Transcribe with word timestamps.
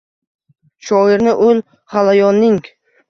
Shoirni 0.87 1.35
ul 1.49 1.63
g’alayonning 1.93 2.61